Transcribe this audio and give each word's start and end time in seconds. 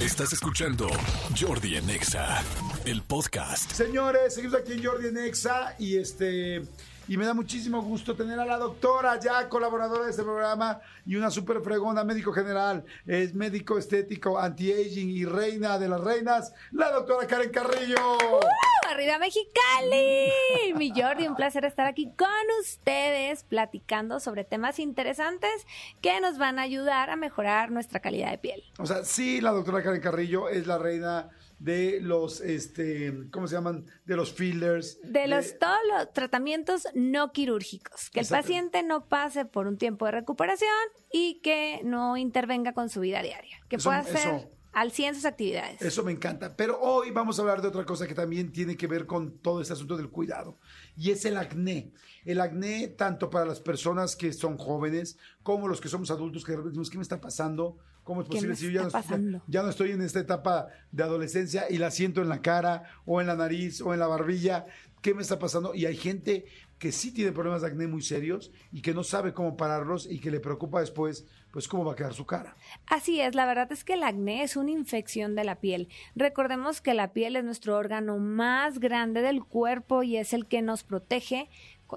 Estás 0.00 0.32
escuchando 0.32 0.88
Jordi 1.38 1.76
en 1.76 1.90
Exa, 1.90 2.42
el 2.86 3.02
podcast. 3.02 3.70
Señores, 3.70 4.34
seguimos 4.34 4.58
aquí 4.58 4.72
en 4.72 4.82
Jordi 4.82 5.08
en 5.08 5.18
Exa 5.18 5.74
y 5.78 5.98
este 5.98 6.62
y 7.10 7.16
me 7.16 7.26
da 7.26 7.34
muchísimo 7.34 7.82
gusto 7.82 8.14
tener 8.14 8.38
a 8.38 8.44
la 8.44 8.56
doctora 8.56 9.18
ya 9.18 9.48
colaboradora 9.48 10.04
de 10.04 10.10
este 10.12 10.22
programa 10.22 10.80
y 11.04 11.16
una 11.16 11.28
súper 11.28 11.60
fregona, 11.60 12.04
médico 12.04 12.32
general, 12.32 12.84
es 13.04 13.34
médico 13.34 13.78
estético, 13.78 14.38
anti-aging 14.38 15.10
y 15.10 15.24
reina 15.24 15.76
de 15.76 15.88
las 15.88 16.00
reinas, 16.00 16.54
la 16.70 16.92
doctora 16.92 17.26
Karen 17.26 17.50
Carrillo. 17.50 18.14
¡Uh! 18.14 18.88
¡Arriba 18.88 19.18
Mexicali! 19.18 20.30
Mi 20.76 20.92
Jordi, 20.94 21.26
un 21.26 21.34
placer 21.34 21.64
estar 21.64 21.88
aquí 21.88 22.12
con 22.16 22.28
ustedes 22.60 23.42
platicando 23.42 24.20
sobre 24.20 24.44
temas 24.44 24.78
interesantes 24.78 25.66
que 26.00 26.20
nos 26.20 26.38
van 26.38 26.60
a 26.60 26.62
ayudar 26.62 27.10
a 27.10 27.16
mejorar 27.16 27.72
nuestra 27.72 27.98
calidad 27.98 28.30
de 28.30 28.38
piel. 28.38 28.62
O 28.78 28.86
sea, 28.86 29.02
sí, 29.02 29.40
la 29.40 29.50
doctora 29.50 29.82
Karen 29.82 30.00
Carrillo 30.00 30.48
es 30.48 30.68
la 30.68 30.78
reina 30.78 31.28
de 31.60 32.00
los, 32.00 32.40
este, 32.40 33.28
¿cómo 33.30 33.46
se 33.46 33.54
llaman? 33.54 33.84
De 34.06 34.16
los 34.16 34.32
fillers. 34.32 34.98
De 35.04 35.28
los 35.28 35.58
todos 35.58 35.78
los 35.92 36.12
tratamientos 36.12 36.88
no 36.94 37.32
quirúrgicos. 37.32 38.10
Que 38.10 38.20
el 38.20 38.26
paciente 38.26 38.82
no 38.82 39.06
pase 39.08 39.44
por 39.44 39.66
un 39.66 39.76
tiempo 39.76 40.06
de 40.06 40.12
recuperación 40.12 40.70
y 41.12 41.40
que 41.42 41.82
no 41.84 42.16
intervenga 42.16 42.72
con 42.72 42.88
su 42.88 43.00
vida 43.00 43.22
diaria. 43.22 43.58
Que 43.68 43.76
Eso- 43.76 43.90
pueda 43.90 43.98
hacer 44.00 44.16
eso- 44.16 44.50
al 44.72 44.90
100 44.90 45.16
sus 45.16 45.24
actividades. 45.26 45.82
Eso 45.82 46.02
me 46.02 46.12
encanta. 46.12 46.56
Pero 46.56 46.80
hoy 46.80 47.10
vamos 47.10 47.38
a 47.38 47.42
hablar 47.42 47.60
de 47.60 47.68
otra 47.68 47.84
cosa 47.84 48.06
que 48.06 48.14
también 48.14 48.52
tiene 48.52 48.76
que 48.76 48.86
ver 48.86 49.04
con 49.04 49.38
todo 49.38 49.60
este 49.60 49.74
asunto 49.74 49.96
del 49.98 50.08
cuidado. 50.10 50.58
Y 50.96 51.10
es 51.10 51.24
el 51.26 51.36
acné. 51.36 51.92
El 52.24 52.40
acné 52.40 52.88
tanto 52.88 53.28
para 53.28 53.44
las 53.44 53.60
personas 53.60 54.16
que 54.16 54.32
son 54.32 54.56
jóvenes 54.56 55.18
como 55.42 55.68
los 55.68 55.80
que 55.80 55.88
somos 55.88 56.10
adultos 56.10 56.44
que 56.44 56.56
decimos, 56.56 56.88
¿qué 56.88 56.96
me 56.96 57.02
está 57.02 57.20
pasando? 57.20 57.76
¿Cómo 58.10 58.22
es 58.22 58.28
¿Qué 58.28 58.38
posible 58.38 58.56
si 58.56 58.64
yo 58.64 58.70
ya 58.72 58.82
no, 58.82 58.90
pasando? 58.90 59.40
ya 59.46 59.62
no 59.62 59.68
estoy 59.68 59.92
en 59.92 60.02
esta 60.02 60.18
etapa 60.18 60.66
de 60.90 61.04
adolescencia 61.04 61.66
y 61.70 61.78
la 61.78 61.92
siento 61.92 62.20
en 62.20 62.28
la 62.28 62.42
cara 62.42 62.82
o 63.06 63.20
en 63.20 63.28
la 63.28 63.36
nariz 63.36 63.80
o 63.82 63.94
en 63.94 64.00
la 64.00 64.08
barbilla? 64.08 64.66
¿Qué 65.00 65.14
me 65.14 65.22
está 65.22 65.38
pasando? 65.38 65.76
Y 65.76 65.86
hay 65.86 65.96
gente 65.96 66.44
que 66.80 66.90
sí 66.90 67.12
tiene 67.14 67.30
problemas 67.30 67.60
de 67.60 67.68
acné 67.68 67.86
muy 67.86 68.02
serios 68.02 68.50
y 68.72 68.82
que 68.82 68.94
no 68.94 69.04
sabe 69.04 69.32
cómo 69.32 69.56
pararlos 69.56 70.10
y 70.10 70.18
que 70.18 70.32
le 70.32 70.40
preocupa 70.40 70.80
después, 70.80 71.24
pues 71.52 71.68
cómo 71.68 71.84
va 71.84 71.92
a 71.92 71.94
quedar 71.94 72.12
su 72.12 72.26
cara. 72.26 72.56
Así 72.86 73.20
es, 73.20 73.36
la 73.36 73.46
verdad 73.46 73.70
es 73.70 73.84
que 73.84 73.92
el 73.92 74.02
acné 74.02 74.42
es 74.42 74.56
una 74.56 74.72
infección 74.72 75.36
de 75.36 75.44
la 75.44 75.60
piel. 75.60 75.88
Recordemos 76.16 76.80
que 76.80 76.94
la 76.94 77.12
piel 77.12 77.36
es 77.36 77.44
nuestro 77.44 77.76
órgano 77.76 78.18
más 78.18 78.80
grande 78.80 79.22
del 79.22 79.44
cuerpo 79.44 80.02
y 80.02 80.16
es 80.16 80.32
el 80.32 80.46
que 80.46 80.62
nos 80.62 80.82
protege. 80.82 81.48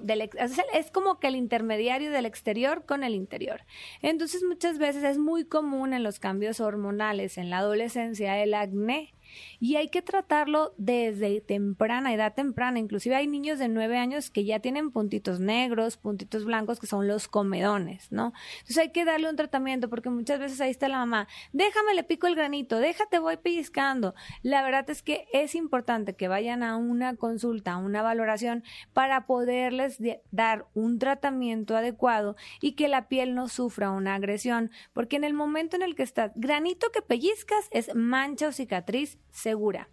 Del 0.01 0.21
es, 0.21 0.31
es 0.73 0.91
como 0.91 1.19
que 1.19 1.27
el 1.27 1.35
intermediario 1.35 2.11
del 2.11 2.25
exterior 2.25 2.85
con 2.85 3.03
el 3.03 3.15
interior. 3.15 3.61
Entonces 4.01 4.43
muchas 4.43 4.77
veces 4.77 5.03
es 5.03 5.17
muy 5.17 5.45
común 5.45 5.93
en 5.93 6.03
los 6.03 6.19
cambios 6.19 6.59
hormonales 6.59 7.37
en 7.37 7.49
la 7.49 7.59
adolescencia 7.59 8.41
el 8.41 8.53
acné 8.53 9.13
y 9.59 9.75
hay 9.75 9.89
que 9.89 10.01
tratarlo 10.01 10.73
desde 10.77 11.41
temprana, 11.41 12.13
edad 12.13 12.33
temprana. 12.33 12.79
Inclusive 12.79 13.15
hay 13.15 13.27
niños 13.27 13.59
de 13.59 13.67
9 13.69 13.97
años 13.97 14.29
que 14.29 14.45
ya 14.45 14.59
tienen 14.59 14.91
puntitos 14.91 15.39
negros, 15.39 15.97
puntitos 15.97 16.45
blancos, 16.45 16.79
que 16.79 16.87
son 16.87 17.07
los 17.07 17.27
comedones, 17.27 18.11
¿no? 18.11 18.33
Entonces 18.59 18.77
hay 18.77 18.91
que 18.91 19.05
darle 19.05 19.29
un 19.29 19.35
tratamiento 19.35 19.89
porque 19.89 20.09
muchas 20.09 20.39
veces 20.39 20.59
ahí 20.61 20.71
está 20.71 20.87
la 20.87 20.97
mamá, 20.97 21.27
déjame 21.51 21.93
le 21.93 22.03
pico 22.03 22.27
el 22.27 22.35
granito, 22.35 22.79
déjate 22.79 23.19
voy 23.19 23.37
pellizcando. 23.37 24.13
La 24.41 24.63
verdad 24.63 24.89
es 24.89 25.01
que 25.01 25.25
es 25.33 25.55
importante 25.55 26.15
que 26.15 26.27
vayan 26.27 26.63
a 26.63 26.75
una 26.77 27.15
consulta, 27.15 27.73
a 27.73 27.77
una 27.77 28.01
valoración 28.01 28.63
para 28.93 29.25
poderles 29.25 29.99
de- 29.99 30.21
dar 30.31 30.65
un 30.73 30.99
tratamiento 30.99 31.75
adecuado 31.75 32.35
y 32.61 32.73
que 32.73 32.87
la 32.87 33.07
piel 33.07 33.35
no 33.35 33.47
sufra 33.47 33.91
una 33.91 34.15
agresión, 34.15 34.71
porque 34.93 35.15
en 35.15 35.23
el 35.23 35.33
momento 35.33 35.75
en 35.75 35.81
el 35.81 35.95
que 35.95 36.03
estás 36.03 36.31
granito 36.35 36.91
que 36.91 37.01
pellizcas 37.01 37.67
es 37.71 37.93
mancha 37.95 38.47
o 38.47 38.51
cicatriz 38.51 39.17
segura. 39.31 39.89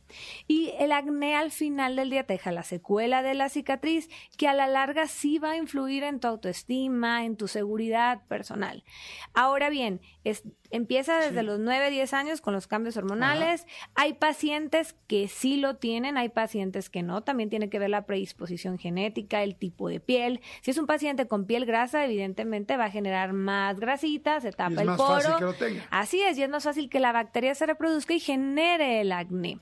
Y 0.46 0.72
el 0.78 0.92
acné 0.92 1.34
al 1.34 1.50
final 1.50 1.96
del 1.96 2.10
día 2.10 2.24
te 2.24 2.34
deja 2.34 2.52
la 2.52 2.62
secuela 2.62 3.22
de 3.22 3.34
la 3.34 3.48
cicatriz 3.48 4.08
que 4.36 4.48
a 4.48 4.54
la 4.54 4.66
larga 4.66 5.06
sí 5.06 5.38
va 5.38 5.52
a 5.52 5.56
influir 5.56 6.04
en 6.04 6.20
tu 6.20 6.28
autoestima, 6.28 7.24
en 7.24 7.36
tu 7.36 7.48
seguridad 7.48 8.26
personal. 8.28 8.84
Ahora 9.32 9.70
bien, 9.70 10.00
es, 10.24 10.44
empieza 10.70 11.18
desde 11.18 11.42
los 11.42 11.58
9, 11.58 11.90
10 11.90 12.12
años 12.12 12.40
con 12.40 12.52
los 12.52 12.66
cambios 12.66 12.96
hormonales. 12.96 13.66
Hay 13.94 14.14
pacientes 14.14 14.94
que 15.06 15.28
sí 15.28 15.56
lo 15.56 15.76
tienen, 15.76 16.18
hay 16.18 16.28
pacientes 16.28 16.90
que 16.90 17.02
no. 17.02 17.22
También 17.22 17.48
tiene 17.48 17.70
que 17.70 17.78
ver 17.78 17.90
la 17.90 18.04
predisposición 18.04 18.78
genética, 18.78 19.42
el 19.42 19.56
tipo 19.56 19.88
de 19.88 20.00
piel. 20.00 20.40
Si 20.60 20.70
es 20.70 20.78
un 20.78 20.86
paciente 20.86 21.26
con 21.26 21.46
piel 21.46 21.64
grasa, 21.64 22.04
evidentemente 22.04 22.76
va 22.76 22.86
a 22.86 22.90
generar 22.90 23.32
más 23.32 23.80
grasita, 23.80 24.40
se 24.40 24.52
tapa 24.52 24.74
es 24.74 24.80
el 24.80 24.86
más 24.86 24.96
poro. 24.98 25.14
fácil 25.14 25.34
que 25.36 25.44
lo 25.44 25.54
tenga. 25.54 25.86
Así 25.90 26.20
es, 26.20 26.36
y 26.36 26.42
es 26.42 26.50
más 26.50 26.64
fácil 26.64 26.90
que 26.90 27.00
la 27.00 27.12
bacteria 27.12 27.54
se 27.54 27.66
reproduzca 27.66 28.12
y 28.12 28.20
genere 28.20 29.00
el 29.00 29.12
acné. 29.20 29.58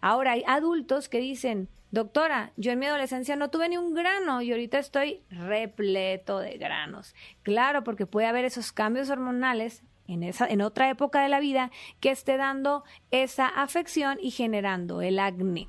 Ahora, 0.00 0.32
hay 0.32 0.44
adultos 0.46 1.08
que 1.08 1.18
dicen, 1.18 1.68
doctora, 1.90 2.52
yo 2.56 2.72
en 2.72 2.78
mi 2.78 2.86
adolescencia 2.86 3.36
no 3.36 3.50
tuve 3.50 3.68
ni 3.68 3.76
un 3.76 3.94
grano 3.94 4.42
y 4.42 4.50
ahorita 4.52 4.78
estoy 4.78 5.22
repleto 5.30 6.38
de 6.38 6.56
granos. 6.58 7.14
Claro, 7.42 7.84
porque 7.84 8.06
puede 8.06 8.26
haber 8.26 8.44
esos 8.44 8.72
cambios 8.72 9.10
hormonales 9.10 9.82
en, 10.06 10.22
esa, 10.22 10.46
en 10.46 10.60
otra 10.60 10.90
época 10.90 11.22
de 11.22 11.28
la 11.28 11.40
vida 11.40 11.70
que 12.00 12.10
esté 12.10 12.36
dando 12.36 12.84
esa 13.10 13.46
afección 13.46 14.18
y 14.20 14.30
generando 14.30 15.02
el 15.02 15.18
acné. 15.18 15.68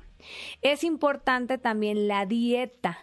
Es 0.60 0.84
importante 0.84 1.58
también 1.58 2.08
la 2.08 2.26
dieta. 2.26 2.98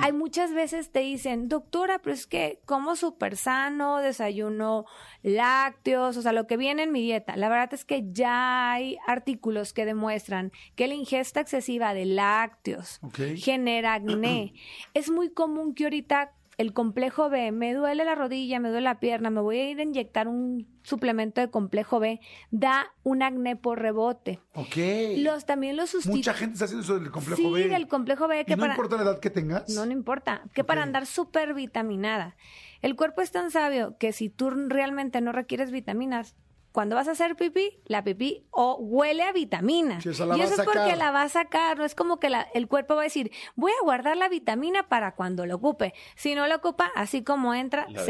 Hay 0.00 0.12
muchas 0.12 0.52
veces 0.52 0.90
te 0.90 1.00
dicen, 1.00 1.48
doctora, 1.48 1.98
pero 1.98 2.14
es 2.14 2.26
que 2.26 2.60
como 2.64 2.96
súper 2.96 3.36
sano, 3.36 3.98
desayuno 3.98 4.84
lácteos, 5.22 6.16
o 6.16 6.22
sea, 6.22 6.32
lo 6.32 6.46
que 6.46 6.56
viene 6.56 6.84
en 6.84 6.92
mi 6.92 7.02
dieta. 7.02 7.36
La 7.36 7.48
verdad 7.48 7.72
es 7.72 7.84
que 7.84 8.04
ya 8.12 8.72
hay 8.72 8.98
artículos 9.06 9.72
que 9.72 9.84
demuestran 9.84 10.52
que 10.76 10.86
la 10.86 10.94
ingesta 10.94 11.40
excesiva 11.40 11.94
de 11.94 12.04
lácteos 12.04 13.00
genera 13.36 13.94
acné. 13.94 14.54
es 14.94 15.10
muy 15.10 15.30
común 15.30 15.74
que 15.74 15.84
ahorita 15.84 16.32
el 16.56 16.72
complejo 16.72 17.28
B, 17.30 17.52
me 17.52 17.74
duele 17.74 18.04
la 18.04 18.14
rodilla, 18.14 18.60
me 18.60 18.68
duele 18.68 18.84
la 18.84 19.00
pierna, 19.00 19.30
me 19.30 19.40
voy 19.40 19.58
a 19.58 19.70
ir 19.70 19.80
a 19.80 19.82
inyectar 19.82 20.28
un 20.28 20.66
suplemento 20.82 21.40
de 21.40 21.50
complejo 21.50 21.98
B, 21.98 22.20
da 22.50 22.92
un 23.02 23.22
acné 23.22 23.56
por 23.56 23.80
rebote. 23.80 24.40
Ok. 24.54 24.76
Los 25.18 25.46
también 25.46 25.76
los 25.76 25.90
sustituyen. 25.90 26.18
Mucha 26.18 26.34
gente 26.34 26.52
está 26.54 26.66
haciendo 26.66 26.84
eso 26.84 26.98
del 26.98 27.10
complejo 27.10 27.36
sí, 27.36 27.50
B. 27.50 27.68
del 27.68 27.88
complejo 27.88 28.28
B 28.28 28.40
Y 28.40 28.44
que 28.44 28.56
no 28.56 28.60
para 28.60 28.74
importa 28.74 28.96
la 28.96 29.02
edad 29.02 29.20
que 29.20 29.30
tengas. 29.30 29.68
no, 29.70 29.86
no 29.86 29.92
importa. 29.92 30.42
Que 30.52 30.64
para 30.64 30.82
andar 30.82 31.06
súper 31.06 31.54
vitaminada. 31.54 32.36
El 32.82 32.96
cuerpo 32.96 33.22
es 33.22 33.30
tan 33.30 33.50
sabio 33.50 33.96
que 33.98 34.12
si 34.12 34.28
tú 34.28 34.50
realmente 34.50 35.20
no 35.22 35.32
requieres 35.32 35.70
vitaminas, 35.70 36.36
cuando 36.74 36.96
vas 36.96 37.06
a 37.06 37.12
hacer 37.12 37.36
pipí, 37.36 37.78
la 37.86 38.02
pipí 38.02 38.44
o 38.50 38.74
huele 38.80 39.22
a 39.22 39.30
vitamina. 39.30 40.00
Sí, 40.00 40.08
o 40.08 40.14
sea, 40.14 40.26
la 40.26 40.36
y 40.36 40.40
eso 40.40 40.54
es 40.54 40.62
porque 40.62 40.80
sacar. 40.80 40.98
la 40.98 41.12
va 41.12 41.22
a 41.22 41.28
sacar. 41.28 41.78
No 41.78 41.84
es 41.84 41.94
como 41.94 42.18
que 42.18 42.28
la- 42.30 42.48
el 42.52 42.66
cuerpo 42.66 42.96
va 42.96 43.02
a 43.02 43.04
decir, 43.04 43.30
voy 43.54 43.70
a 43.70 43.84
guardar 43.84 44.16
la 44.16 44.28
vitamina 44.28 44.88
para 44.88 45.14
cuando 45.14 45.46
lo 45.46 45.54
ocupe. 45.54 45.94
Si 46.16 46.34
no 46.34 46.48
lo 46.48 46.56
ocupa, 46.56 46.90
así 46.96 47.22
como 47.22 47.54
entra, 47.54 47.86
se 47.86 47.94
Sí, 47.94 48.00
o 48.00 48.04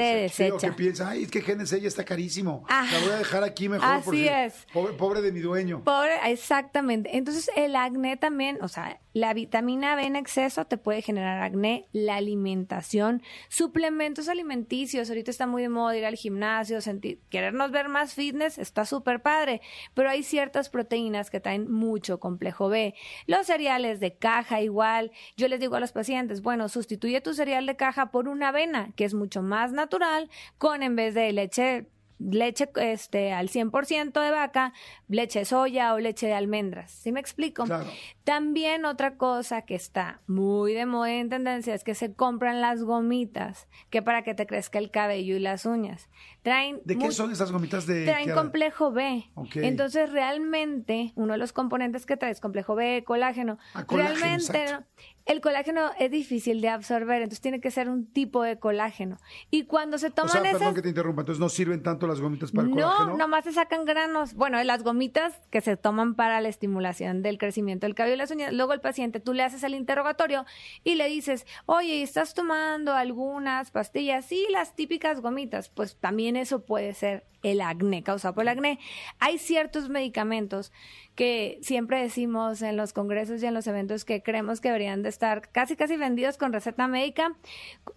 desecha. 0.54 0.70
que 0.70 0.72
piensa, 0.72 1.10
ay, 1.10 1.24
es 1.24 1.30
que 1.30 1.42
GNC 1.42 1.78
ya 1.82 1.88
está 1.88 2.06
carísimo. 2.06 2.64
Ajá. 2.70 2.90
La 2.96 3.00
voy 3.04 3.10
a 3.12 3.16
dejar 3.18 3.44
aquí 3.44 3.68
mejor. 3.68 3.86
Así 3.86 4.04
porque 4.06 4.44
es. 4.46 4.66
Pobre, 4.72 4.94
pobre 4.94 5.20
de 5.20 5.30
mi 5.30 5.40
dueño. 5.40 5.84
Pobre, 5.84 6.14
exactamente. 6.30 7.18
Entonces, 7.18 7.50
el 7.56 7.76
acné 7.76 8.16
también, 8.16 8.56
o 8.62 8.68
sea, 8.68 8.98
la 9.12 9.34
vitamina 9.34 9.94
B 9.94 10.06
en 10.06 10.16
exceso 10.16 10.64
te 10.64 10.78
puede 10.78 11.02
generar 11.02 11.42
acné, 11.42 11.86
la 11.92 12.16
alimentación, 12.16 13.22
suplementos 13.48 14.28
alimenticios. 14.28 15.08
Ahorita 15.08 15.30
está 15.30 15.46
muy 15.46 15.62
de 15.62 15.68
moda 15.68 15.96
ir 15.96 16.04
al 16.04 16.16
gimnasio, 16.16 16.80
sentir, 16.80 17.20
querernos 17.30 17.70
ver 17.70 17.88
más 17.88 18.14
fitness, 18.14 18.53
está 18.58 18.84
súper 18.84 19.22
padre, 19.22 19.60
pero 19.94 20.10
hay 20.10 20.22
ciertas 20.22 20.68
proteínas 20.68 21.30
que 21.30 21.40
traen 21.40 21.70
mucho 21.70 22.20
complejo 22.20 22.68
B. 22.68 22.94
Los 23.26 23.46
cereales 23.46 24.00
de 24.00 24.14
caja 24.16 24.60
igual. 24.60 25.12
Yo 25.36 25.48
les 25.48 25.60
digo 25.60 25.76
a 25.76 25.80
los 25.80 25.92
pacientes, 25.92 26.42
bueno, 26.42 26.68
sustituye 26.68 27.20
tu 27.20 27.34
cereal 27.34 27.66
de 27.66 27.76
caja 27.76 28.10
por 28.10 28.28
una 28.28 28.48
avena, 28.48 28.92
que 28.96 29.04
es 29.04 29.14
mucho 29.14 29.42
más 29.42 29.72
natural, 29.72 30.30
con 30.58 30.82
en 30.82 30.96
vez 30.96 31.14
de 31.14 31.32
leche 31.32 31.86
leche 32.18 32.68
este 32.76 33.32
al 33.32 33.48
100% 33.48 34.20
de 34.20 34.30
vaca, 34.30 34.72
leche 35.08 35.40
de 35.40 35.44
soya 35.44 35.94
o 35.94 35.98
leche 35.98 36.26
de 36.26 36.34
almendras. 36.34 36.90
¿Sí 36.90 37.12
me 37.12 37.20
explico? 37.20 37.64
Claro. 37.64 37.86
También 38.24 38.84
otra 38.84 39.16
cosa 39.16 39.62
que 39.62 39.74
está 39.74 40.20
muy 40.26 40.72
de 40.74 40.86
moda 40.86 41.12
y 41.12 41.18
en 41.18 41.28
tendencia 41.28 41.74
es 41.74 41.84
que 41.84 41.94
se 41.94 42.14
compran 42.14 42.60
las 42.60 42.82
gomitas, 42.82 43.68
que 43.90 44.02
para 44.02 44.22
que 44.22 44.34
te 44.34 44.46
crezca 44.46 44.78
el 44.78 44.90
cabello 44.90 45.36
y 45.36 45.40
las 45.40 45.66
uñas. 45.66 46.08
Traen 46.42 46.80
¿De 46.84 46.98
qué 46.98 47.10
son 47.10 47.32
esas 47.32 47.52
gomitas 47.52 47.86
de 47.86 48.04
Traen 48.04 48.32
complejo 48.32 48.92
B. 48.92 49.24
Entonces, 49.54 50.10
realmente, 50.10 51.12
uno 51.16 51.32
de 51.32 51.38
los 51.38 51.52
componentes 51.52 52.06
que 52.06 52.16
trae 52.16 52.30
es 52.30 52.40
complejo 52.40 52.74
B, 52.74 53.02
colágeno. 53.06 53.58
Ah, 53.72 53.84
colágeno, 53.84 54.20
realmente, 54.20 54.62
exacto. 54.62 54.86
El 55.26 55.40
colágeno 55.40 55.90
es 55.98 56.10
difícil 56.10 56.60
de 56.60 56.68
absorber, 56.68 57.22
entonces 57.22 57.40
tiene 57.40 57.60
que 57.60 57.70
ser 57.70 57.88
un 57.88 58.06
tipo 58.06 58.42
de 58.42 58.58
colágeno. 58.58 59.16
Y 59.50 59.64
cuando 59.64 59.96
se 59.96 60.08
O 60.08 60.12
toman 60.12 60.32
sea, 60.32 60.42
perdón 60.42 60.62
esas... 60.62 60.74
que 60.74 60.82
te 60.82 60.88
interrumpa. 60.90 61.22
Entonces 61.22 61.40
no 61.40 61.48
sirven 61.48 61.82
tanto 61.82 62.06
las 62.06 62.20
gomitas 62.20 62.52
para 62.52 62.68
el 62.68 62.74
no, 62.74 62.76
colágeno. 62.92 63.16
nomás 63.16 63.44
se 63.44 63.52
sacan 63.52 63.86
granos. 63.86 64.34
Bueno, 64.34 64.62
las 64.64 64.82
gomitas 64.82 65.32
que 65.50 65.62
se 65.62 65.76
toman 65.78 66.14
para 66.14 66.40
la 66.42 66.48
estimulación 66.48 67.22
del 67.22 67.38
crecimiento 67.38 67.86
del 67.86 67.94
cabello 67.94 68.16
y 68.16 68.18
las 68.18 68.30
uñas. 68.30 68.52
Luego 68.52 68.74
el 68.74 68.80
paciente, 68.80 69.18
tú 69.18 69.32
le 69.32 69.42
haces 69.42 69.62
el 69.62 69.74
interrogatorio 69.74 70.44
y 70.82 70.96
le 70.96 71.08
dices, 71.08 71.46
oye, 71.64 72.02
¿estás 72.02 72.34
tomando 72.34 72.92
algunas 72.92 73.70
pastillas? 73.70 74.26
Sí, 74.26 74.46
las 74.50 74.76
típicas 74.76 75.20
gomitas. 75.22 75.70
Pues 75.70 75.96
también 75.96 76.36
eso 76.36 76.66
puede 76.66 76.92
ser 76.92 77.24
el 77.44 77.60
acné, 77.60 78.02
causado 78.02 78.34
por 78.34 78.42
el 78.42 78.48
acné. 78.48 78.80
Hay 79.20 79.38
ciertos 79.38 79.88
medicamentos 79.88 80.72
que 81.14 81.58
siempre 81.62 82.02
decimos 82.02 82.62
en 82.62 82.76
los 82.76 82.92
congresos 82.92 83.42
y 83.42 83.46
en 83.46 83.54
los 83.54 83.66
eventos 83.68 84.04
que 84.04 84.22
creemos 84.22 84.60
que 84.60 84.68
deberían 84.68 85.02
de 85.02 85.10
estar 85.10 85.48
casi 85.52 85.76
casi 85.76 85.96
vendidos 85.96 86.38
con 86.38 86.52
receta 86.52 86.88
médica, 86.88 87.36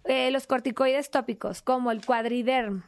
eh, 0.03 0.29
los 0.29 0.45
corticoides 0.45 1.09
tópicos, 1.09 1.61
como 1.61 1.91
el 1.91 2.05
cuadriderm. 2.05 2.83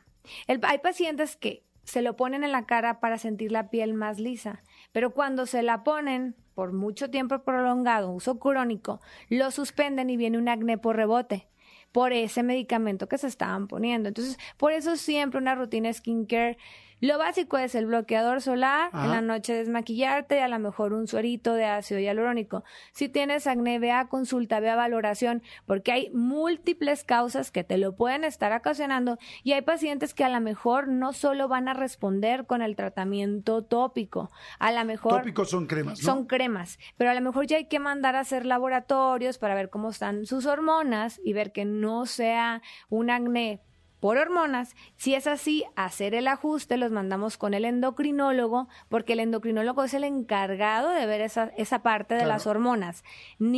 Hay 0.47 0.77
pacientes 0.79 1.35
que 1.35 1.63
se 1.85 2.03
lo 2.03 2.15
ponen 2.15 2.43
en 2.43 2.51
la 2.51 2.65
cara 2.65 2.99
para 2.99 3.17
sentir 3.17 3.51
la 3.51 3.69
piel 3.69 3.95
más 3.95 4.19
lisa, 4.19 4.61
pero 4.91 5.11
cuando 5.11 5.47
se 5.47 5.63
la 5.63 5.83
ponen 5.83 6.35
por 6.53 6.73
mucho 6.73 7.09
tiempo 7.09 7.39
prolongado, 7.39 8.11
uso 8.11 8.37
crónico, 8.37 8.99
lo 9.29 9.49
suspenden 9.49 10.09
y 10.09 10.17
viene 10.17 10.37
un 10.37 10.49
acné 10.49 10.77
por 10.77 10.97
rebote 10.97 11.47
por 11.91 12.13
ese 12.13 12.43
medicamento 12.43 13.07
que 13.07 13.17
se 13.17 13.27
estaban 13.27 13.67
poniendo. 13.67 14.09
Entonces, 14.09 14.37
por 14.57 14.71
eso 14.71 14.95
siempre 14.95 15.39
una 15.39 15.55
rutina 15.55 15.91
skincare. 15.91 16.57
Lo 17.01 17.17
básico 17.17 17.57
es 17.57 17.75
el 17.75 17.85
bloqueador 17.85 18.41
solar, 18.41 18.89
Ajá. 18.91 19.05
en 19.05 19.11
la 19.11 19.21
noche 19.21 19.53
desmaquillarte 19.53 20.37
y 20.37 20.39
a 20.39 20.47
lo 20.47 20.59
mejor 20.59 20.93
un 20.93 21.07
suerito 21.07 21.53
de 21.53 21.65
ácido 21.65 21.99
hialurónico. 21.99 22.63
Si 22.91 23.07
tienes 23.07 23.47
acné, 23.47 23.79
ve 23.79 23.91
a 23.91 24.07
consulta, 24.07 24.59
ve 24.59 24.69
a 24.69 24.75
valoración, 24.75 25.41
porque 25.65 25.91
hay 25.91 26.09
múltiples 26.11 27.03
causas 27.03 27.51
que 27.51 27.63
te 27.63 27.77
lo 27.77 27.95
pueden 27.95 28.23
estar 28.23 28.51
ocasionando 28.51 29.17
y 29.43 29.53
hay 29.53 29.61
pacientes 29.61 30.13
que 30.13 30.23
a 30.23 30.29
lo 30.29 30.41
mejor 30.41 30.87
no 30.87 31.13
solo 31.13 31.47
van 31.47 31.67
a 31.67 31.73
responder 31.73 32.45
con 32.45 32.61
el 32.61 32.75
tratamiento 32.75 33.63
tópico, 33.63 34.29
a 34.59 34.71
lo 34.71 34.83
mejor 34.85 35.19
Tópicos 35.19 35.49
son 35.49 35.67
cremas, 35.67 35.99
¿no? 35.99 36.05
son 36.05 36.25
cremas, 36.25 36.79
pero 36.97 37.11
a 37.11 37.13
lo 37.13 37.21
mejor 37.21 37.47
ya 37.47 37.57
hay 37.57 37.65
que 37.65 37.79
mandar 37.79 38.15
a 38.15 38.21
hacer 38.21 38.45
laboratorios 38.45 39.37
para 39.37 39.55
ver 39.55 39.69
cómo 39.69 39.89
están 39.89 40.25
sus 40.25 40.45
hormonas 40.45 41.19
y 41.23 41.33
ver 41.33 41.51
que 41.51 41.65
no 41.65 42.05
sea 42.05 42.61
un 42.89 43.09
acné 43.09 43.61
por 43.99 44.17
hormonas. 44.17 44.75
Si 44.97 45.13
es 45.15 45.27
así, 45.27 45.63
hacer 45.75 46.13
el 46.15 46.27
ajuste, 46.27 46.77
los 46.77 46.91
mandamos 46.91 47.37
con 47.37 47.53
el 47.53 47.65
endocrinólogo, 47.65 48.67
porque 48.89 49.13
el 49.13 49.19
endocrinólogo 49.19 49.83
es 49.83 49.93
el 49.93 50.03
encargado 50.03 50.89
de 50.91 51.05
ver 51.05 51.21
esa, 51.21 51.51
esa 51.57 51.81
parte 51.83 52.13
de 52.15 52.21
Claro. 52.21 52.33
las 52.33 52.47
hormonas, 52.47 53.03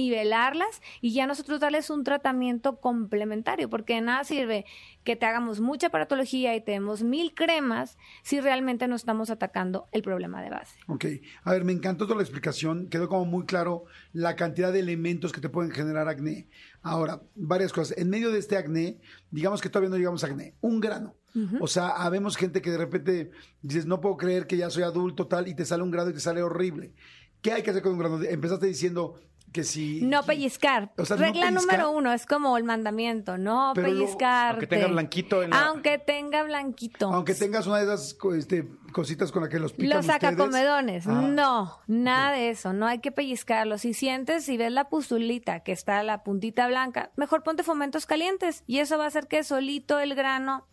nivelarlas 0.02 0.82
y 1.02 1.14
ya 1.14 1.28
nosotros 1.28 1.60
darles 1.60 1.90
un 1.90 2.04
tratamiento 2.04 2.80
complementario, 2.80 3.70
porque 3.70 3.96
de 3.96 4.02
nada 4.02 4.24
sirve 4.24 4.66
que 5.04 5.16
te 5.16 5.26
hagamos 5.26 5.60
mucha 5.62 5.90
paratología 5.90 6.56
y 6.56 6.62
te 6.62 6.72
demos 6.74 7.04
mil 7.04 7.34
cremas 7.34 7.98
si 8.24 8.40
realmente 8.40 8.88
no 8.88 8.96
estamos 8.96 9.30
atacando 9.30 9.88
el 9.92 10.02
problema 10.04 10.42
de 10.44 10.50
base. 10.50 10.78
Ok, 10.88 11.06
a 11.44 11.52
ver, 11.52 11.64
me 11.66 11.72
encantó 11.74 12.06
toda 12.06 12.18
la 12.18 12.24
explicación, 12.24 12.88
quedó 12.88 13.10
como 13.10 13.26
muy 13.26 13.46
claro 13.46 13.86
la 14.14 14.36
cantidad 14.36 14.72
de 14.72 14.80
elementos 14.80 15.32
que 15.32 15.42
te 15.42 15.50
pueden 15.50 15.72
generar 15.72 16.08
acné. 16.08 16.48
Ahora, 16.82 17.22
varias 17.36 17.72
cosas. 17.72 17.98
En 17.98 18.10
medio 18.10 18.32
de 18.32 18.40
este 18.40 18.58
acné, 18.58 19.00
digamos 19.30 19.62
que 19.62 19.70
todavía 19.70 19.90
no 19.90 19.98
llegamos 19.98 20.24
a 20.24 20.28
acné, 20.28 20.56
un 20.62 20.80
grano. 20.80 21.16
O 21.62 21.68
sea, 21.68 21.90
habemos 21.90 22.36
gente 22.36 22.62
que 22.62 22.72
de 22.72 22.78
repente 22.78 23.32
dices, 23.62 23.86
no 23.86 24.02
puedo 24.02 24.18
creer 24.18 24.48
que 24.48 24.58
ya 24.58 24.70
soy 24.70 24.84
adulto, 24.84 25.28
tal, 25.28 25.48
y 25.48 25.56
te 25.56 25.64
sale 25.64 25.82
un 25.84 25.92
grano 25.92 26.10
y 26.10 26.14
te 26.14 26.20
sale 26.20 26.44
horrible. 26.44 26.94
¿Qué 27.42 27.54
hay 27.54 27.64
que 27.64 27.70
hacer 27.70 27.82
con 27.82 27.94
un 27.94 28.00
grano? 28.00 28.22
Empezaste 28.22 28.68
diciendo 28.68 29.16
que 29.52 29.64
si... 29.64 30.02
No 30.02 30.24
pellizcar. 30.24 30.92
O 30.98 31.06
sea, 31.06 31.18
no 31.18 31.24
Regla 31.24 31.48
pellizcar. 31.48 31.54
número 31.80 31.92
uno, 31.92 32.14
es 32.14 32.26
como 32.26 32.58
el 32.58 32.64
mandamiento, 32.64 33.38
no 33.38 33.74
pellizcar. 33.76 34.52
aunque 34.52 34.68
tenga 34.68 34.88
blanquito 34.88 35.44
en 35.44 35.50
la- 35.50 35.68
Aunque 35.68 35.98
tenga 35.98 36.44
blanquito. 36.44 37.12
Aunque 37.14 37.34
tengas 37.36 37.68
una 37.68 37.78
de 37.80 37.84
esas 37.84 38.16
este, 38.38 38.68
cositas 38.94 39.32
con 39.32 39.42
las 39.42 39.50
que 39.52 39.60
los 39.60 39.74
pican 39.74 39.98
Los 39.98 40.06
sacacomedones. 40.06 41.06
Ah, 41.08 41.12
No, 41.22 41.80
nada 41.88 42.32
de 42.32 42.50
eso. 42.50 42.74
No 42.74 42.88
hay 42.88 43.00
que 43.00 43.12
pellizcarlo. 43.12 43.78
Si 43.78 43.94
sientes, 43.94 44.46
si 44.46 44.58
ves 44.58 44.72
la 44.72 44.90
pustulita 44.90 45.62
que 45.62 45.72
está 45.74 46.02
la 46.04 46.24
puntita 46.24 46.68
blanca, 46.68 47.12
mejor 47.16 47.44
ponte 47.44 47.64
fomentos 47.64 48.06
calientes 48.06 48.64
y 48.68 48.80
eso 48.80 48.98
va 48.98 49.04
a 49.06 49.08
hacer 49.08 49.28
que 49.28 49.44
solito 49.44 50.00
el 50.00 50.16
grano 50.16 50.66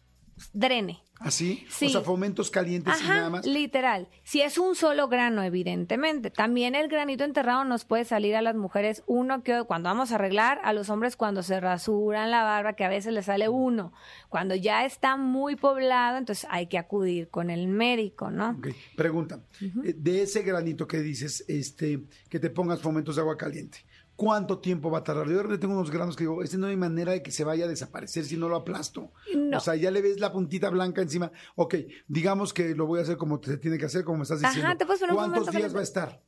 drene. 0.52 1.02
¿Así? 1.20 1.66
Sí. 1.68 1.86
O 1.86 1.90
sea, 1.90 2.00
fomentos 2.02 2.48
calientes 2.48 2.94
y 3.02 3.08
nada 3.08 3.28
más. 3.28 3.44
literal. 3.46 4.08
Si 4.22 4.40
es 4.40 4.56
un 4.56 4.76
solo 4.76 5.08
grano, 5.08 5.42
evidentemente. 5.42 6.30
También 6.30 6.76
el 6.76 6.88
granito 6.88 7.24
enterrado 7.24 7.64
nos 7.64 7.84
puede 7.84 8.04
salir 8.04 8.36
a 8.36 8.42
las 8.42 8.54
mujeres 8.54 9.02
uno 9.06 9.42
que 9.42 9.64
cuando 9.66 9.88
vamos 9.88 10.12
a 10.12 10.14
arreglar, 10.14 10.60
a 10.62 10.72
los 10.72 10.90
hombres 10.90 11.16
cuando 11.16 11.42
se 11.42 11.58
rasuran 11.58 12.30
la 12.30 12.44
barba, 12.44 12.74
que 12.74 12.84
a 12.84 12.88
veces 12.88 13.12
les 13.12 13.26
sale 13.26 13.48
uno. 13.48 13.92
Cuando 14.28 14.54
ya 14.54 14.84
está 14.84 15.16
muy 15.16 15.56
poblado, 15.56 16.18
entonces 16.18 16.46
hay 16.50 16.68
que 16.68 16.78
acudir 16.78 17.28
con 17.30 17.50
el 17.50 17.66
médico, 17.66 18.30
¿no? 18.30 18.50
Ok, 18.50 18.68
Pregunta, 18.96 19.40
eh, 19.60 19.94
de 19.96 20.22
ese 20.22 20.42
granito 20.42 20.86
que 20.86 21.00
dices, 21.00 21.44
este, 21.48 22.04
que 22.28 22.38
te 22.38 22.50
pongas 22.50 22.80
fomentos 22.80 23.16
de 23.16 23.22
agua 23.22 23.36
caliente, 23.36 23.78
¿cuánto 24.18 24.58
tiempo 24.58 24.90
va 24.90 24.98
a 24.98 25.04
tardar? 25.04 25.28
Yo 25.28 25.36
de 25.36 25.42
repente 25.44 25.60
tengo 25.60 25.74
unos 25.74 25.92
granos 25.92 26.16
que 26.16 26.24
digo, 26.24 26.42
este 26.42 26.58
no 26.58 26.66
hay 26.66 26.76
manera 26.76 27.12
de 27.12 27.22
que 27.22 27.30
se 27.30 27.44
vaya 27.44 27.66
a 27.66 27.68
desaparecer 27.68 28.24
si 28.24 28.36
no 28.36 28.48
lo 28.48 28.56
aplasto. 28.56 29.12
No. 29.34 29.58
O 29.58 29.60
sea, 29.60 29.76
ya 29.76 29.92
le 29.92 30.02
ves 30.02 30.18
la 30.18 30.32
puntita 30.32 30.70
blanca 30.70 31.00
encima. 31.00 31.30
Ok, 31.54 31.76
digamos 32.08 32.52
que 32.52 32.74
lo 32.74 32.86
voy 32.86 32.98
a 32.98 33.02
hacer 33.02 33.16
como 33.16 33.40
se 33.40 33.58
tiene 33.58 33.78
que 33.78 33.86
hacer, 33.86 34.02
como 34.02 34.18
me 34.18 34.22
estás 34.24 34.42
Ajá, 34.42 34.52
diciendo. 34.52 34.76
te 34.76 34.86
puedes 34.86 35.00
poner 35.00 35.14
un 35.14 35.30
¿Cuántos 35.30 35.54
días 35.54 35.74
va 35.74 35.80
a 35.80 35.84
estar? 35.84 36.20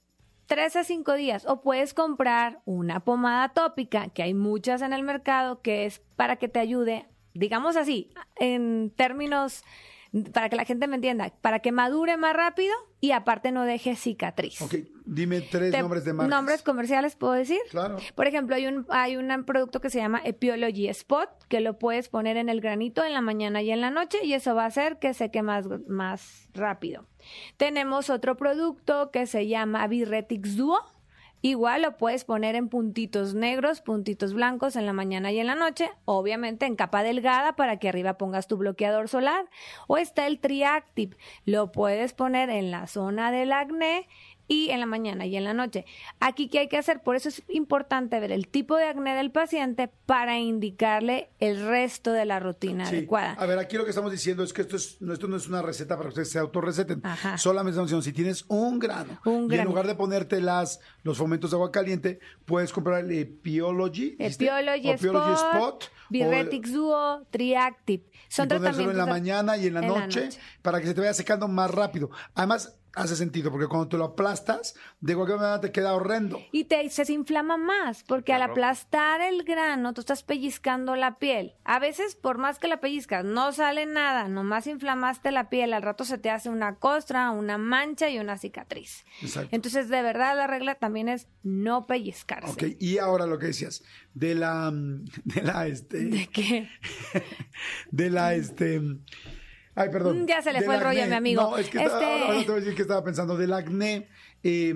tres 0.46 0.76
a 0.76 0.84
cinco 0.84 1.14
días. 1.14 1.46
O 1.46 1.62
puedes 1.62 1.92
comprar 1.92 2.60
una 2.64 3.00
pomada 3.00 3.52
tópica, 3.52 4.08
que 4.10 4.22
hay 4.22 4.34
muchas 4.34 4.82
en 4.82 4.92
el 4.92 5.02
mercado, 5.02 5.60
que 5.60 5.84
es 5.86 6.00
para 6.16 6.36
que 6.36 6.48
te 6.48 6.60
ayude, 6.60 7.08
digamos 7.34 7.76
así, 7.76 8.12
en 8.36 8.92
términos, 8.96 9.64
para 10.32 10.48
que 10.48 10.56
la 10.56 10.64
gente 10.64 10.86
me 10.88 10.96
entienda, 10.96 11.32
para 11.40 11.60
que 11.60 11.72
madure 11.72 12.16
más 12.16 12.34
rápido 12.34 12.72
y 13.00 13.12
aparte 13.12 13.52
no 13.52 13.64
deje 13.64 13.94
cicatriz. 13.96 14.60
Ok, 14.60 14.74
dime 15.04 15.40
tres 15.40 15.70
Te- 15.70 15.80
nombres 15.80 16.04
de 16.04 16.12
marcas. 16.12 16.30
Nombres 16.30 16.62
comerciales, 16.62 17.14
¿puedo 17.16 17.32
decir? 17.34 17.60
Claro. 17.70 17.96
Por 18.14 18.26
ejemplo, 18.26 18.56
hay 18.56 18.66
un, 18.66 18.86
hay 18.90 19.16
un 19.16 19.44
producto 19.44 19.80
que 19.80 19.88
se 19.88 19.98
llama 19.98 20.20
Epiology 20.24 20.88
Spot, 20.88 21.28
que 21.48 21.60
lo 21.60 21.78
puedes 21.78 22.08
poner 22.08 22.36
en 22.36 22.48
el 22.48 22.60
granito 22.60 23.04
en 23.04 23.12
la 23.12 23.20
mañana 23.20 23.62
y 23.62 23.70
en 23.70 23.80
la 23.80 23.90
noche, 23.90 24.18
y 24.24 24.32
eso 24.32 24.54
va 24.54 24.64
a 24.64 24.66
hacer 24.66 24.98
que 24.98 25.14
seque 25.14 25.42
más, 25.42 25.66
más 25.88 26.48
rápido. 26.54 27.06
Tenemos 27.56 28.10
otro 28.10 28.36
producto 28.36 29.10
que 29.12 29.26
se 29.26 29.46
llama 29.46 29.86
Birretix 29.86 30.56
Duo. 30.56 30.78
Igual 31.42 31.82
lo 31.82 31.96
puedes 31.96 32.24
poner 32.24 32.54
en 32.54 32.68
puntitos 32.68 33.34
negros, 33.34 33.80
puntitos 33.80 34.34
blancos 34.34 34.76
en 34.76 34.84
la 34.84 34.92
mañana 34.92 35.32
y 35.32 35.38
en 35.38 35.46
la 35.46 35.54
noche, 35.54 35.90
obviamente 36.04 36.66
en 36.66 36.76
capa 36.76 37.02
delgada 37.02 37.56
para 37.56 37.78
que 37.78 37.88
arriba 37.88 38.18
pongas 38.18 38.46
tu 38.46 38.58
bloqueador 38.58 39.08
solar. 39.08 39.48
O 39.86 39.96
está 39.96 40.26
el 40.26 40.38
Triactive, 40.38 41.16
lo 41.46 41.72
puedes 41.72 42.12
poner 42.12 42.50
en 42.50 42.70
la 42.70 42.86
zona 42.86 43.32
del 43.32 43.52
acné 43.52 44.06
y 44.50 44.70
en 44.70 44.80
la 44.80 44.86
mañana 44.86 45.26
y 45.26 45.36
en 45.36 45.44
la 45.44 45.54
noche. 45.54 45.86
Aquí, 46.18 46.48
¿qué 46.48 46.58
hay 46.58 46.68
que 46.68 46.76
hacer? 46.76 47.02
Por 47.04 47.14
eso 47.14 47.28
es 47.28 47.40
importante 47.48 48.18
ver 48.18 48.32
el 48.32 48.48
tipo 48.48 48.76
de 48.76 48.84
acné 48.84 49.14
del 49.14 49.30
paciente 49.30 49.88
para 50.06 50.38
indicarle 50.40 51.30
el 51.38 51.64
resto 51.68 52.10
de 52.10 52.24
la 52.24 52.40
rutina 52.40 52.84
Sí. 52.86 52.96
adecuada. 52.96 53.34
A 53.34 53.46
ver, 53.46 53.60
aquí 53.60 53.76
lo 53.76 53.84
que 53.84 53.90
estamos 53.90 54.10
diciendo 54.10 54.42
es 54.42 54.52
que 54.52 54.62
esto, 54.62 54.74
es, 54.74 55.00
no, 55.00 55.12
esto 55.12 55.28
no 55.28 55.36
es 55.36 55.46
una 55.48 55.62
receta 55.62 55.94
para 55.96 56.08
que 56.08 56.14
ustedes 56.14 56.30
se 56.32 56.40
autorreceten. 56.40 57.00
Ajá. 57.04 57.38
Solamente 57.38 57.70
estamos 57.80 57.90
diciendo, 57.90 58.02
si 58.02 58.12
tienes 58.12 58.44
un 58.48 58.80
grano 58.80 59.20
Un 59.24 59.34
y 59.34 59.36
en 59.42 59.48
grano. 59.48 59.70
lugar 59.70 59.86
de 59.86 59.94
ponerte 59.94 60.40
las, 60.40 60.80
los 61.04 61.16
fomentos 61.16 61.52
de 61.52 61.56
agua 61.56 61.70
caliente, 61.70 62.18
puedes 62.44 62.72
comprar 62.72 63.04
el 63.04 63.10
Epiology. 63.12 64.16
Epiology 64.18 64.88
O 64.88 64.92
Epiology 64.94 65.32
Spot, 65.34 65.54
Spot, 65.54 65.84
Birretix 66.10 66.72
Duo, 66.72 67.24
Triactive. 67.30 68.04
Son 68.28 68.46
y 68.46 68.48
tratamientos 68.48 68.92
en 68.92 68.98
la 68.98 69.06
mañana 69.06 69.56
y 69.56 69.66
en 69.68 69.74
la, 69.74 69.80
en 69.80 69.88
la 69.92 70.00
noche, 70.00 70.24
noche. 70.24 70.38
para 70.62 70.80
que 70.80 70.86
se 70.88 70.94
te 70.94 71.00
vaya 71.00 71.14
secando 71.14 71.46
más 71.46 71.70
rápido. 71.70 72.10
Además, 72.34 72.76
hace 72.94 73.16
sentido, 73.16 73.50
porque 73.50 73.66
cuando 73.66 73.88
te 73.88 73.96
lo 73.96 74.04
aplastas, 74.04 74.74
de 75.00 75.14
cualquier 75.14 75.38
manera 75.38 75.60
te 75.60 75.72
queda 75.72 75.94
horrendo. 75.94 76.40
Y 76.52 76.64
te, 76.64 76.88
se 76.90 77.10
inflama 77.12 77.56
más, 77.56 78.02
porque 78.04 78.32
al 78.32 78.42
aplastar 78.42 79.20
el 79.20 79.44
grano, 79.44 79.94
tú 79.94 80.00
estás 80.00 80.22
pellizcando 80.22 80.96
la 80.96 81.18
piel. 81.18 81.54
A 81.64 81.78
veces, 81.78 82.16
por 82.16 82.38
más 82.38 82.58
que 82.58 82.68
la 82.68 82.80
pellizcas, 82.80 83.24
no 83.24 83.52
sale 83.52 83.86
nada, 83.86 84.28
nomás 84.28 84.66
inflamaste 84.66 85.30
la 85.30 85.50
piel, 85.50 85.72
al 85.72 85.82
rato 85.82 86.04
se 86.04 86.18
te 86.18 86.30
hace 86.30 86.48
una 86.48 86.76
costra, 86.76 87.30
una 87.30 87.58
mancha 87.58 88.08
y 88.10 88.18
una 88.18 88.38
cicatriz. 88.38 89.04
Exacto. 89.22 89.48
Entonces, 89.52 89.88
de 89.88 90.02
verdad, 90.02 90.36
la 90.36 90.46
regla 90.46 90.74
también 90.74 91.08
es 91.08 91.28
no 91.42 91.86
pellizcarse. 91.86 92.52
Ok, 92.52 92.76
y 92.78 92.98
ahora 92.98 93.26
lo 93.26 93.38
que 93.38 93.46
decías, 93.46 93.82
de 94.14 94.34
la, 94.34 94.70
mm, 94.70 95.04
de 95.24 95.42
la, 95.42 95.66
este, 95.66 95.98
¿De 96.04 96.26
qué? 96.28 96.68
de 97.90 98.10
la, 98.10 98.34
este, 98.34 98.80
ay, 99.74 99.88
perdón. 99.90 100.22
Mm, 100.22 100.26
ya 100.26 100.42
se 100.42 100.52
le 100.52 100.62
fue 100.62 100.74
el 100.76 100.80
rollo 100.80 101.02
a 101.02 101.06
mi 101.06 101.12
amigo. 101.14 101.42
No, 101.42 101.58
es 101.58 101.68
que 101.68 101.78
estaba, 101.78 102.00
Este- 102.00 102.24
ahora 102.24 102.38
te 102.40 102.46
voy 102.46 102.56
a 102.56 102.60
decir 102.60 102.74
que 102.74 102.82
estaba 102.82 103.04
pensando 103.04 103.36
del 103.36 103.52
acné, 103.52 104.08
eh, 104.42 104.74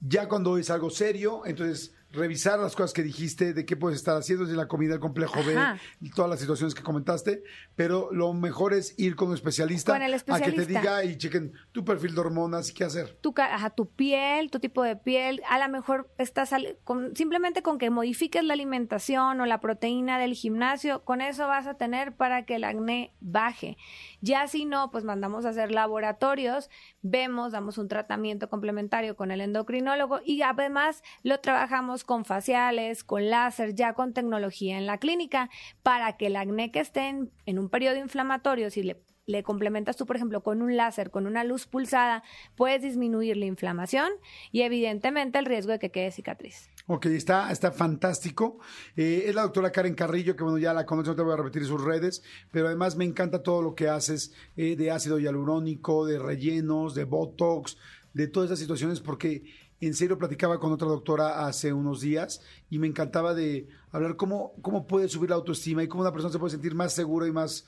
ya 0.00 0.28
cuando 0.28 0.58
es 0.58 0.70
algo 0.70 0.90
serio, 0.90 1.42
entonces 1.46 1.94
revisar 2.16 2.58
las 2.58 2.74
cosas 2.74 2.92
que 2.92 3.02
dijiste, 3.02 3.52
de 3.54 3.64
qué 3.64 3.76
puedes 3.76 3.98
estar 3.98 4.16
haciendo, 4.16 4.44
de 4.46 4.56
la 4.56 4.66
comida, 4.68 4.94
el 4.94 5.00
complejo 5.00 5.42
B, 5.44 5.56
Ajá. 5.56 5.78
y 6.00 6.10
todas 6.10 6.30
las 6.30 6.40
situaciones 6.40 6.74
que 6.74 6.82
comentaste, 6.82 7.42
pero 7.76 8.08
lo 8.12 8.32
mejor 8.32 8.74
es 8.74 8.94
ir 8.98 9.14
con 9.16 9.28
un 9.28 9.34
especialista, 9.34 9.92
Con 9.92 10.02
el 10.02 10.14
a 10.14 10.40
que 10.40 10.52
te 10.52 10.66
diga 10.66 11.04
y 11.04 11.16
chequen 11.16 11.52
tu 11.72 11.84
perfil 11.84 12.14
de 12.14 12.20
hormonas 12.20 12.70
y 12.70 12.74
qué 12.74 12.84
hacer. 12.84 13.16
tu, 13.20 13.34
ajá, 13.36 13.70
tu 13.70 13.88
piel, 13.90 14.50
tu 14.50 14.58
tipo 14.60 14.82
de 14.82 14.96
piel, 14.96 15.42
a 15.48 15.58
lo 15.58 15.68
mejor 15.72 16.10
estás 16.18 16.52
al- 16.52 16.78
con- 16.84 17.14
simplemente 17.14 17.62
con 17.62 17.78
que 17.78 17.90
modifiques 17.90 18.42
la 18.42 18.54
alimentación 18.54 19.40
o 19.40 19.46
la 19.46 19.60
proteína 19.60 20.18
del 20.18 20.34
gimnasio, 20.34 21.04
con 21.04 21.20
eso 21.20 21.46
vas 21.46 21.66
a 21.66 21.74
tener 21.74 22.14
para 22.16 22.44
que 22.44 22.56
el 22.56 22.64
acné 22.64 23.12
baje. 23.20 23.76
Ya 24.20 24.46
si 24.48 24.64
no, 24.64 24.90
pues 24.90 25.04
mandamos 25.04 25.44
a 25.44 25.50
hacer 25.50 25.70
laboratorios, 25.72 26.70
vemos, 27.02 27.52
damos 27.52 27.78
un 27.78 27.88
tratamiento 27.88 28.48
complementario 28.48 29.16
con 29.16 29.30
el 29.30 29.40
endocrinólogo 29.40 30.20
y 30.24 30.42
además 30.42 31.02
lo 31.22 31.38
trabajamos 31.40 32.04
con 32.06 32.24
faciales, 32.24 33.04
con 33.04 33.28
láser, 33.28 33.74
ya 33.74 33.92
con 33.92 34.14
tecnología 34.14 34.78
en 34.78 34.86
la 34.86 34.98
clínica, 34.98 35.50
para 35.82 36.16
que 36.16 36.28
el 36.28 36.36
acné 36.36 36.70
que 36.70 36.80
esté 36.80 37.08
en, 37.08 37.58
un 37.58 37.68
periodo 37.68 37.98
inflamatorio, 37.98 38.70
si 38.70 38.82
le 38.82 39.02
le 39.26 39.42
complementas 39.42 39.96
tú, 39.96 40.06
por 40.06 40.16
ejemplo, 40.16 40.42
con 40.42 40.62
un 40.62 40.76
láser, 40.76 41.10
con 41.10 41.26
una 41.26 41.42
luz 41.42 41.66
pulsada, 41.66 42.22
puedes 42.54 42.80
disminuir 42.80 43.36
la 43.36 43.46
inflamación 43.46 44.08
y 44.52 44.62
evidentemente 44.62 45.38
el 45.38 45.46
riesgo 45.46 45.72
de 45.72 45.80
que 45.80 45.90
quede 45.90 46.12
cicatriz. 46.12 46.70
Ok, 46.86 47.06
está, 47.06 47.50
está 47.50 47.72
fantástico. 47.72 48.60
Eh, 48.96 49.24
es 49.26 49.34
la 49.34 49.42
doctora 49.42 49.72
Karen 49.72 49.96
Carrillo, 49.96 50.36
que 50.36 50.44
bueno, 50.44 50.58
ya 50.58 50.72
la 50.72 50.86
conozco, 50.86 51.10
no 51.10 51.16
te 51.16 51.22
voy 51.22 51.34
a 51.34 51.36
repetir 51.36 51.64
sus 51.64 51.82
redes, 51.82 52.22
pero 52.52 52.68
además 52.68 52.96
me 52.96 53.04
encanta 53.04 53.42
todo 53.42 53.60
lo 53.60 53.74
que 53.74 53.88
haces 53.88 54.32
eh, 54.56 54.76
de 54.76 54.92
ácido 54.92 55.18
hialurónico, 55.18 56.06
de 56.06 56.20
rellenos, 56.20 56.94
de 56.94 57.02
botox, 57.02 57.76
de 58.14 58.28
todas 58.28 58.48
esas 58.48 58.60
situaciones, 58.60 59.00
porque 59.00 59.42
en 59.80 59.94
serio 59.94 60.18
platicaba 60.18 60.58
con 60.58 60.72
otra 60.72 60.88
doctora 60.88 61.46
hace 61.46 61.72
unos 61.72 62.00
días 62.00 62.40
y 62.70 62.78
me 62.78 62.86
encantaba 62.86 63.34
de 63.34 63.68
hablar 63.90 64.16
cómo, 64.16 64.54
cómo 64.62 64.86
puede 64.86 65.08
subir 65.08 65.30
la 65.30 65.36
autoestima 65.36 65.82
y 65.82 65.88
cómo 65.88 66.02
una 66.02 66.12
persona 66.12 66.32
se 66.32 66.38
puede 66.38 66.52
sentir 66.52 66.74
más 66.74 66.92
segura 66.92 67.26
y 67.26 67.32
más 67.32 67.64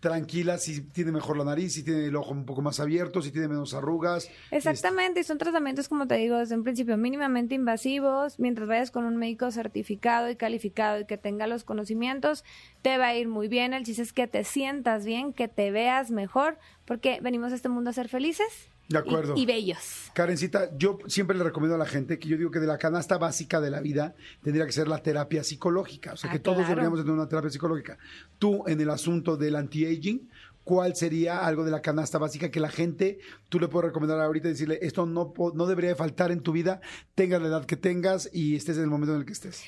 tranquila 0.00 0.58
si 0.58 0.80
tiene 0.80 1.12
mejor 1.12 1.36
la 1.36 1.44
nariz, 1.44 1.72
si 1.74 1.82
tiene 1.82 2.06
el 2.06 2.16
ojo 2.16 2.30
un 2.30 2.44
poco 2.44 2.62
más 2.62 2.78
abierto, 2.80 3.20
si 3.20 3.32
tiene 3.32 3.48
menos 3.48 3.74
arrugas. 3.74 4.30
Exactamente, 4.50 5.20
y 5.20 5.24
son 5.24 5.38
tratamientos, 5.38 5.88
como 5.88 6.06
te 6.06 6.14
digo, 6.14 6.36
desde 6.38 6.54
un 6.54 6.62
principio 6.62 6.96
mínimamente 6.96 7.54
invasivos. 7.54 8.38
Mientras 8.38 8.68
vayas 8.68 8.90
con 8.90 9.04
un 9.04 9.16
médico 9.16 9.50
certificado 9.50 10.30
y 10.30 10.36
calificado 10.36 11.00
y 11.00 11.06
que 11.06 11.18
tenga 11.18 11.46
los 11.46 11.64
conocimientos, 11.64 12.44
te 12.82 12.98
va 12.98 13.08
a 13.08 13.16
ir 13.16 13.28
muy 13.28 13.48
bien. 13.48 13.74
El 13.74 13.84
chiste 13.84 14.02
es 14.02 14.12
que 14.12 14.26
te 14.26 14.44
sientas 14.44 15.04
bien, 15.04 15.32
que 15.32 15.48
te 15.48 15.70
veas 15.70 16.10
mejor, 16.10 16.58
porque 16.84 17.18
venimos 17.20 17.52
a 17.52 17.56
este 17.56 17.68
mundo 17.68 17.90
a 17.90 17.92
ser 17.92 18.08
felices 18.08 18.70
de 18.88 18.98
acuerdo. 18.98 19.34
Y, 19.36 19.44
bellos. 19.46 20.10
Karencita, 20.14 20.70
yo 20.76 20.98
siempre 21.06 21.36
le 21.36 21.44
recomiendo 21.44 21.74
a 21.74 21.78
la 21.78 21.86
gente 21.86 22.18
que 22.18 22.28
yo 22.28 22.36
digo 22.36 22.50
que 22.50 22.58
de 22.58 22.66
la 22.66 22.78
canasta 22.78 23.18
básica 23.18 23.60
de 23.60 23.70
la 23.70 23.80
vida 23.80 24.14
tendría 24.42 24.64
que 24.66 24.72
ser 24.72 24.88
la 24.88 25.02
terapia 25.02 25.44
psicológica. 25.44 26.14
O 26.14 26.16
sea, 26.16 26.30
Ah, 26.30 26.32
que 26.32 26.38
todos 26.38 26.56
claro. 26.58 26.70
deberíamos 26.70 27.00
tener 27.00 27.12
una 27.12 27.28
terapia 27.28 27.50
psicológica. 27.50 27.98
Tú, 28.38 28.64
en 28.66 28.80
el 28.80 28.88
asunto 28.90 29.36
del 29.36 29.56
anti-aging, 29.56 30.28
¿cuál 30.64 30.96
sería 30.96 31.46
algo 31.46 31.64
de 31.64 31.70
la 31.70 31.82
canasta 31.82 32.18
básica 32.18 32.50
que 32.50 32.60
la 32.60 32.70
gente, 32.70 33.18
tú 33.48 33.60
le 33.60 33.68
puedes 33.68 33.88
recomendar 33.88 34.20
ahorita 34.20 34.48
y 34.48 34.52
decirle, 34.52 34.78
esto 34.82 35.04
no, 35.06 35.32
no 35.54 35.66
debería 35.66 35.90
de 35.90 35.96
faltar 35.96 36.30
en 36.32 36.40
tu 36.40 36.52
vida, 36.52 36.80
tengas 37.14 37.40
la 37.42 37.48
edad 37.48 37.64
que 37.66 37.76
tengas 37.76 38.28
y 38.32 38.56
estés 38.56 38.76
en 38.78 38.84
el 38.84 38.88
momento 38.90 39.14
en 39.14 39.20
el 39.20 39.26
que 39.26 39.32
estés? 39.32 39.64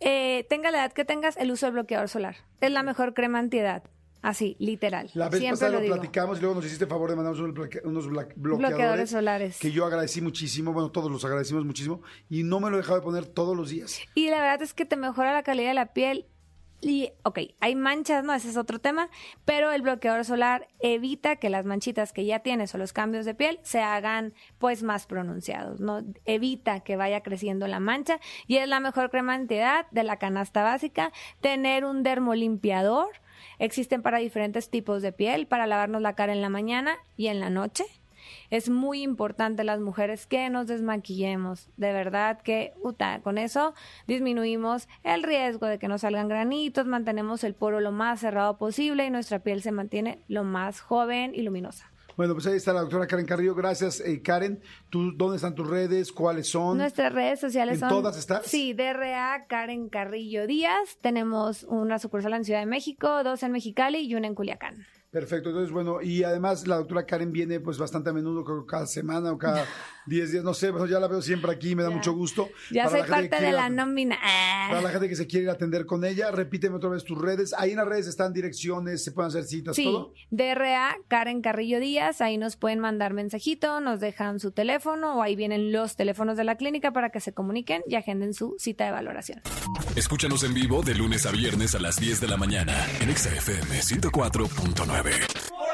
Eh, 0.00 0.46
tenga 0.48 0.70
la 0.70 0.78
edad 0.78 0.92
que 0.92 1.04
tengas, 1.04 1.36
el 1.36 1.50
uso 1.52 1.66
del 1.66 1.74
bloqueador 1.74 2.08
solar. 2.08 2.36
Es 2.60 2.70
la 2.72 2.82
mejor 2.82 3.14
crema 3.14 3.38
antiedad. 3.38 3.82
Así, 4.22 4.56
literal. 4.60 5.10
La 5.14 5.28
vez 5.28 5.40
Siempre 5.40 5.58
pasada 5.58 5.72
lo 5.72 5.80
lo, 5.80 5.94
platicamos 5.94 6.38
y 6.38 6.40
luego 6.42 6.54
nos 6.54 6.64
hiciste 6.64 6.86
favor 6.86 7.10
de 7.10 7.16
mandarnos 7.16 7.40
unos, 7.40 7.54
bloqueadores, 8.06 8.58
Bloqueadores 8.58 9.10
solares. 9.10 9.58
que 9.58 9.72
yo 9.72 9.84
agradecí 9.84 10.20
muchísimo, 10.20 10.72
bueno, 10.72 10.92
todos 10.92 11.10
los 11.10 11.24
agradecimos 11.24 11.64
muchísimo 11.64 12.02
y 12.30 12.44
no 12.44 12.60
me 12.60 12.70
lo 12.70 12.76
he 12.76 12.78
dejado 12.78 13.00
de 13.00 13.04
poner 13.04 13.26
todos 13.26 13.56
los 13.56 13.70
días. 13.70 14.00
Y 14.14 14.30
la 14.30 14.40
verdad 14.40 14.62
es 14.62 14.74
que 14.74 14.84
te 14.84 14.96
mejora 14.96 15.32
la 15.32 15.42
calidad 15.42 15.70
de 15.70 15.74
la 15.74 15.92
piel. 15.92 16.26
Y, 16.84 17.12
ok, 17.22 17.38
hay 17.60 17.76
manchas, 17.76 18.24
¿no? 18.24 18.34
Ese 18.34 18.50
es 18.50 18.56
otro 18.56 18.80
tema. 18.80 19.08
Pero 19.44 19.70
el 19.70 19.82
bloqueador 19.82 20.24
solar 20.24 20.66
evita 20.80 21.36
que 21.36 21.48
las 21.48 21.64
manchitas 21.64 22.12
que 22.12 22.24
ya 22.24 22.40
tienes 22.40 22.74
o 22.74 22.78
los 22.78 22.92
cambios 22.92 23.24
de 23.24 23.36
piel 23.36 23.60
se 23.62 23.80
hagan, 23.80 24.34
pues, 24.58 24.82
más 24.82 25.06
pronunciados, 25.06 25.80
¿no? 25.80 26.02
Evita 26.24 26.80
que 26.80 26.96
vaya 26.96 27.22
creciendo 27.22 27.68
la 27.68 27.78
mancha. 27.78 28.18
Y 28.48 28.56
es 28.56 28.68
la 28.68 28.80
mejor 28.80 29.10
crema 29.10 29.34
antiedad 29.34 29.86
de 29.92 30.02
la 30.02 30.18
canasta 30.18 30.64
básica. 30.64 31.12
Tener 31.40 31.84
un 31.84 32.02
dermolimpiador. 32.02 33.10
Existen 33.58 34.02
para 34.02 34.18
diferentes 34.18 34.70
tipos 34.70 35.02
de 35.02 35.12
piel, 35.12 35.46
para 35.46 35.66
lavarnos 35.66 36.02
la 36.02 36.14
cara 36.14 36.32
en 36.32 36.42
la 36.42 36.48
mañana 36.48 36.96
y 37.16 37.28
en 37.28 37.40
la 37.40 37.50
noche. 37.50 37.84
Es 38.50 38.68
muy 38.68 39.02
importante 39.02 39.64
las 39.64 39.80
mujeres 39.80 40.26
que 40.26 40.48
nos 40.50 40.66
desmaquillemos. 40.66 41.68
De 41.76 41.92
verdad 41.92 42.40
que, 42.42 42.72
con 43.22 43.38
eso 43.38 43.74
disminuimos 44.06 44.88
el 45.02 45.22
riesgo 45.22 45.66
de 45.66 45.78
que 45.78 45.88
nos 45.88 46.02
salgan 46.02 46.28
granitos, 46.28 46.86
mantenemos 46.86 47.44
el 47.44 47.54
poro 47.54 47.80
lo 47.80 47.92
más 47.92 48.20
cerrado 48.20 48.58
posible 48.58 49.06
y 49.06 49.10
nuestra 49.10 49.40
piel 49.40 49.62
se 49.62 49.72
mantiene 49.72 50.20
lo 50.28 50.44
más 50.44 50.80
joven 50.80 51.34
y 51.34 51.42
luminosa. 51.42 51.90
Bueno, 52.16 52.34
pues 52.34 52.46
ahí 52.46 52.56
está 52.56 52.72
la 52.72 52.80
doctora 52.80 53.06
Karen 53.06 53.26
Carrillo. 53.26 53.54
Gracias, 53.54 54.00
eh, 54.00 54.22
Karen. 54.22 54.60
¿Tú, 54.90 55.12
¿Dónde 55.16 55.36
están 55.36 55.54
tus 55.54 55.68
redes? 55.68 56.12
¿Cuáles 56.12 56.48
son? 56.48 56.78
Nuestras 56.78 57.12
redes 57.12 57.40
sociales 57.40 57.74
¿En 57.74 57.80
son... 57.80 57.88
todas 57.88 58.16
estás? 58.18 58.46
Sí, 58.46 58.74
DRA 58.74 59.46
Karen 59.48 59.88
Carrillo 59.88 60.46
Díaz. 60.46 60.98
Tenemos 61.00 61.64
una 61.64 61.98
sucursal 61.98 62.34
en 62.34 62.44
Ciudad 62.44 62.60
de 62.60 62.66
México, 62.66 63.24
dos 63.24 63.42
en 63.42 63.52
Mexicali 63.52 63.98
y 63.98 64.14
una 64.14 64.26
en 64.26 64.34
Culiacán. 64.34 64.86
Perfecto, 65.12 65.50
entonces 65.50 65.70
bueno, 65.70 66.00
y 66.00 66.24
además 66.24 66.66
la 66.66 66.76
doctora 66.76 67.04
Karen 67.04 67.32
viene 67.32 67.60
pues 67.60 67.76
bastante 67.76 68.08
a 68.08 68.14
menudo, 68.14 68.42
creo, 68.44 68.64
cada 68.64 68.86
semana 68.86 69.30
o 69.30 69.36
cada 69.36 69.66
10 70.06 70.32
días, 70.32 70.42
no 70.42 70.54
sé, 70.54 70.72
pero 70.72 70.86
ya 70.86 70.98
la 70.98 71.06
veo 71.06 71.20
siempre 71.20 71.52
aquí, 71.52 71.76
me 71.76 71.82
da 71.82 71.90
mucho 71.90 72.14
gusto. 72.14 72.48
Ya 72.70 72.84
para 72.84 72.98
soy 73.00 73.10
parte 73.10 73.44
de 73.44 73.52
la 73.52 73.68
nómina. 73.68 74.16
Ah. 74.22 74.68
Para 74.70 74.80
la 74.80 74.88
gente 74.88 75.10
que 75.10 75.16
se 75.16 75.26
quiere 75.26 75.44
ir 75.44 75.50
a 75.50 75.52
atender 75.52 75.84
con 75.84 76.02
ella, 76.06 76.30
repíteme 76.30 76.76
otra 76.76 76.88
vez 76.88 77.04
tus 77.04 77.20
redes, 77.20 77.54
ahí 77.58 77.72
en 77.72 77.76
las 77.76 77.86
redes 77.86 78.06
están 78.06 78.32
direcciones, 78.32 79.04
se 79.04 79.12
pueden 79.12 79.28
hacer 79.28 79.44
citas, 79.44 79.76
sí, 79.76 79.84
todo. 79.84 80.14
DRA, 80.30 80.96
Karen 81.08 81.42
Carrillo 81.42 81.78
Díaz, 81.78 82.22
ahí 82.22 82.38
nos 82.38 82.56
pueden 82.56 82.78
mandar 82.78 83.12
mensajito, 83.12 83.80
nos 83.80 84.00
dejan 84.00 84.40
su 84.40 84.50
teléfono 84.50 85.18
o 85.18 85.22
ahí 85.22 85.36
vienen 85.36 85.72
los 85.72 85.94
teléfonos 85.94 86.38
de 86.38 86.44
la 86.44 86.56
clínica 86.56 86.90
para 86.94 87.10
que 87.10 87.20
se 87.20 87.34
comuniquen 87.34 87.82
y 87.86 87.96
agenden 87.96 88.32
su 88.32 88.56
cita 88.58 88.86
de 88.86 88.92
valoración. 88.92 89.42
Escúchanos 89.94 90.42
en 90.42 90.54
vivo 90.54 90.80
de 90.82 90.94
lunes 90.94 91.26
a 91.26 91.32
viernes 91.32 91.74
a 91.74 91.80
las 91.80 91.96
10 92.00 92.22
de 92.22 92.28
la 92.28 92.38
mañana 92.38 92.86
en 93.02 93.14
XFM 93.14 93.78
104.9. 93.78 95.01
9. 95.02 95.71